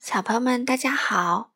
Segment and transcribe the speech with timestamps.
[0.00, 1.52] 小朋友们，大家好！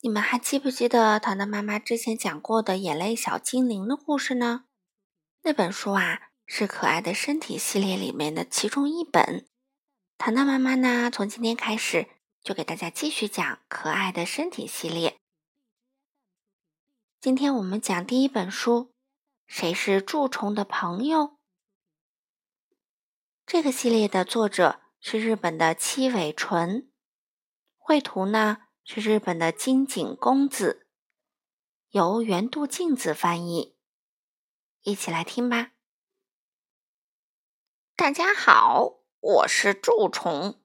[0.00, 4.64] 你们还记不记得糖糖妈妈之前讲过的《眼泪小精灵》的故事呢？
[5.42, 9.48] 那本书啊，是《可爱的身体》系列里面的其中一本。
[10.18, 12.08] 糖糖妈妈呢，从今天开始
[12.42, 15.20] 就给大家继续讲《可爱的身体》系列。
[17.20, 18.92] 今天我们讲第一本书，
[19.46, 21.38] 谁是蛀虫的朋友？
[23.46, 26.90] 这个系列的作者是日本的七尾纯。
[27.88, 30.88] 绘图呢是日本的金井公子，
[31.90, 33.76] 由原度镜子翻译。
[34.82, 35.70] 一起来听吧。
[37.94, 40.56] 大家好，我是蛀虫，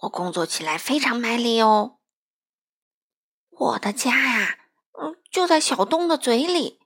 [0.00, 2.00] 我工作起来非常卖力哦。
[3.48, 4.58] 我的家呀，
[4.98, 6.80] 嗯，就在小东的嘴里。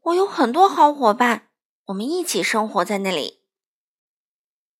[0.00, 1.52] 我有很多好伙伴，
[1.84, 3.44] 我们一起生活在那里。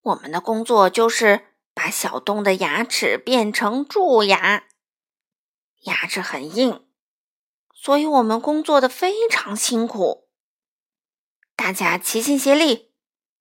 [0.01, 1.53] 我们的工作就是。
[1.87, 4.65] 把小东的牙齿变成蛀牙，
[5.83, 6.85] 牙齿很硬，
[7.73, 10.29] 所以我们工作的非常辛苦。
[11.55, 12.93] 大家齐心协力，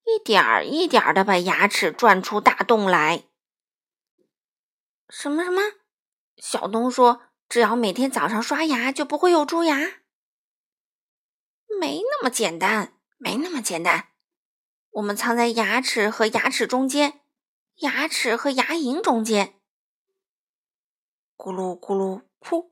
[0.05, 3.23] 一点儿一点儿的把牙齿转出大洞来。
[5.09, 5.63] 什么什么？
[6.37, 9.75] 小东说：“只要每天早上刷牙，就不会有蛀牙。”
[11.81, 14.09] 没那么简单，没那么简单。
[14.91, 17.21] 我们藏在牙齿和牙齿中间。
[17.79, 19.55] 牙齿和牙龈中间，
[21.35, 22.69] 咕噜咕噜噗，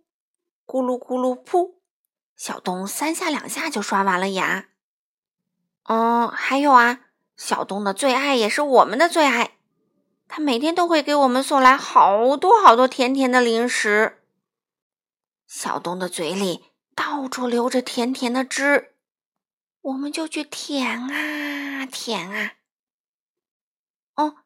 [0.65, 1.73] 咕噜咕噜噗，
[2.37, 4.69] 小东三下两下就刷完了牙。
[5.83, 9.57] 嗯，还有啊，小东的最爱也是我们的最爱，
[10.29, 14.23] 他每天都会给我们送来好多好多甜甜的零食。
[15.45, 18.95] 小东的嘴里到处流着甜甜的汁，
[19.81, 22.53] 我们就去舔啊舔啊。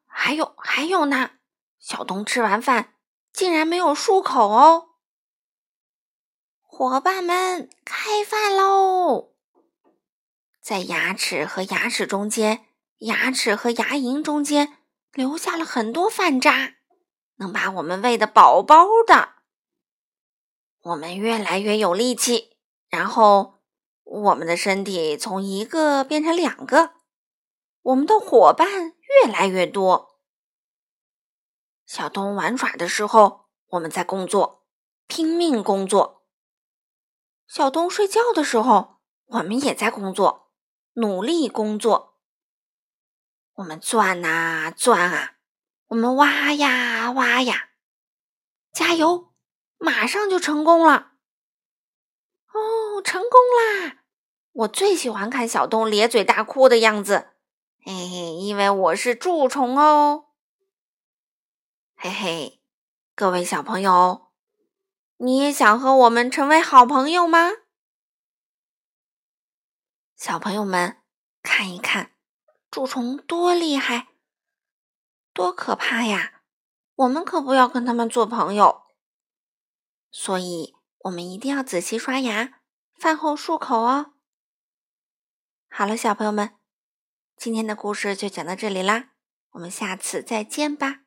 [0.08, 1.31] 还有还有呢，
[1.80, 2.95] 小东吃完饭
[3.31, 4.88] 竟然没有漱口哦！
[6.61, 9.33] 伙伴们，开饭喽！
[10.62, 12.66] 在牙齿和牙齿中间，
[13.00, 14.78] 牙齿和牙龈中间
[15.13, 16.75] 留下了很多饭渣，
[17.38, 19.35] 能把我们喂得饱饱的。
[20.81, 22.57] 我们越来越有力气，
[22.89, 23.59] 然后
[24.03, 26.94] 我们的身体从一个变成两个，
[27.88, 30.20] 我们的伙伴越来越多。
[31.86, 34.66] 小东玩耍的时候，我们在工作，
[35.08, 36.24] 拼命工作；
[37.48, 40.52] 小东睡觉的时候，我们也在工作，
[40.96, 42.20] 努力工作。
[43.53, 45.38] 我们钻啊钻啊，
[45.88, 47.69] 我们挖呀挖呀，
[48.74, 49.34] 加油，
[49.78, 51.14] 马上就成功了！
[52.52, 54.04] 哦，成功啦！
[54.52, 57.30] 我最喜欢看小东咧嘴大哭的样子，
[57.90, 60.25] 嘿嘿，因为我是蛀虫哦。
[61.96, 62.62] 嘿嘿，
[63.16, 64.34] 各位小朋友，
[65.16, 67.50] 你也想和我们成为好朋友吗？
[70.18, 71.02] 小朋友们，
[71.42, 72.12] 看一看，
[72.70, 74.09] 蛀虫多厉害，
[75.31, 76.42] 多可怕呀！
[76.96, 78.84] 我们可不要跟他们做朋友。
[80.12, 82.59] 所以，我们一定要仔细刷牙，
[83.00, 84.12] 饭后漱口哦。
[85.69, 86.56] 好了，小朋友们，
[87.38, 89.12] 今天的故事就讲到这里啦，
[89.52, 91.02] 我们下次再见吧。